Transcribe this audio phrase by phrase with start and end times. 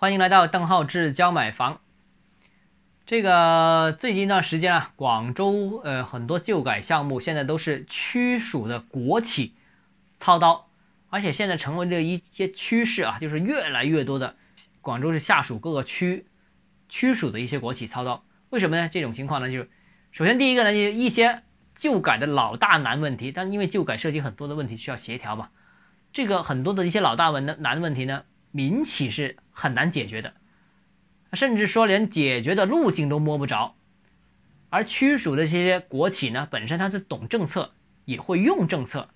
[0.00, 1.80] 欢迎来到邓浩志教买房。
[3.04, 9.56] 这个最近一段时间啊，广州呃很多旧改项目现在都是区属的国企
[10.16, 10.68] 操刀，
[11.10, 14.36] 而且现在成为了一些趋势啊，就是越来越多的
[14.82, 16.26] 广州是下属各个区
[16.88, 18.22] 区属的一些国企操刀。
[18.50, 18.88] 为什么呢？
[18.88, 19.68] 这种情况呢，就是
[20.12, 21.42] 首先第一个呢，就是一些
[21.74, 25.48] 旧改的老大难问题，但因为旧改涉及很多的问题需要协调嘛，
[26.12, 28.22] 这个很多的一些老大问的难问题呢。
[28.50, 30.34] 民企是很难解决的，
[31.32, 33.76] 甚至说连解决的路径都摸不着。
[34.70, 37.72] 而区属的这些国企呢，本身它是懂政策，
[38.04, 39.08] 也会用政策，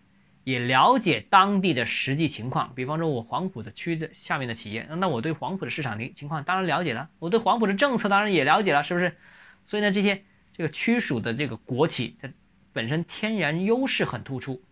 [0.45, 2.73] 也了解当地的实际情况。
[2.75, 9.17] 比方说，我黄埔的区的下面的企业，那我对黄埔的市场情情况当然了解了，我对黄埔的政策当然也了解了，是不是？
[9.67, 10.25] 所以呢，这些
[10.57, 12.31] 这个区属的这个国企，它
[12.73, 14.63] 本身天然优势很突出。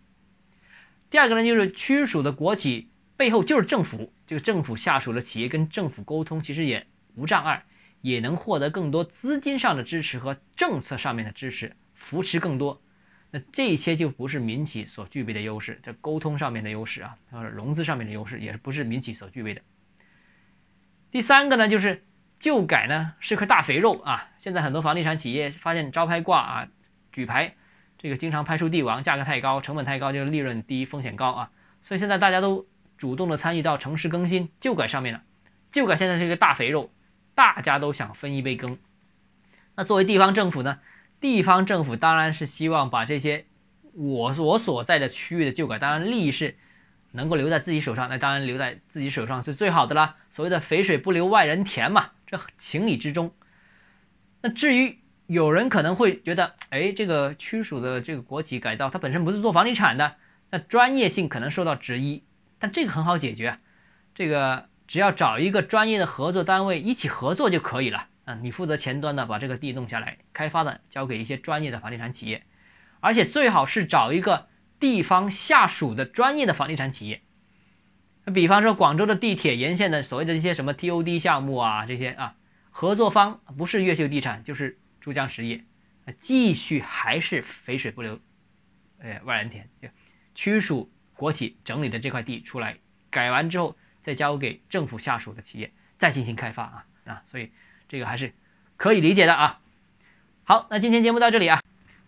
[1.10, 2.88] 第二个呢，就是区属的国企。
[3.20, 7.64] 背后就是政府，这个政府下属的企业跟政府沟通，其实也无障碍，
[8.00, 12.80] 也能获得更多资金上的支持和政策上面的支持，扶持更多。
[13.30, 19.60] 那这些就不是民企所具备的优势，这沟通上面的优势啊，或者，融资上面的优势，也是不是民企所具备的。
[21.10, 22.02] 第三个呢，就是
[22.38, 26.68] 旧改呢是块大肥肉啊，现在很多房地产企业发现招牌挂啊，
[27.12, 27.54] 举牌，
[27.98, 31.50] 这个经常拍出帝王，价格太高，成本太高，就是利润低，风险高啊，
[31.82, 32.66] 所以现在大家都。
[33.00, 35.22] 主动的参与到城市更新、旧改上面了，
[35.72, 36.90] 旧改现在是一个大肥肉，
[37.34, 38.76] 大家都想分一杯羹。
[39.74, 40.80] 那作为地方政府呢？
[41.18, 43.46] 地方政府当然是希望把这些
[43.94, 46.56] 我我所在的区域的旧改，当然利益是
[47.12, 50.16] 能够留在自己手上，那当然留在自己手上是最好的啦。
[50.30, 53.32] 所谓的肥水不流外人田嘛，这情理之中。
[54.42, 60.16] 那至于有人可能会觉得，哎，这个区属的这个国企改造，它本身不是做房地产的，
[60.50, 62.22] 那专业性可能受到质疑。
[62.60, 63.58] 但这个很好解决，
[64.14, 68.06] 这个只要找一个专业的合作单位一起合作就可以了。
[68.26, 72.44] 嗯，你负责前端的，把这个地弄下来，开发的交给一些专业的房地产企业，
[73.00, 74.46] 而且最好是找一个
[74.78, 77.22] 地方下属的专业的房地产企业。
[78.24, 82.36] 那比方说广州的地铁沿线的所谓的一些什么 TOD 项目啊，这些啊，
[82.70, 85.64] 合作方不是越秀地产就是珠江实业，
[86.18, 88.20] 继续还是肥水不流，
[88.98, 89.66] 哎，外人田，
[90.34, 90.92] 区属。
[91.20, 92.78] 国企整理的这块地出来，
[93.10, 97.50] 改完之后再交给政府下属的企业再进行开发啊啊，所以
[97.90, 98.32] 这个还是
[98.78, 99.60] 可以理解的啊。
[100.44, 101.60] 好，那今天节目到这里啊。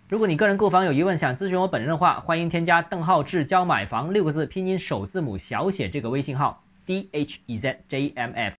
[0.08, 8.50] 如果你个人购房有疑问，想咨询我本人的话，欢迎添加邓浩志教买房六个字拼音首字母小写这个微信号 d h e z j m f。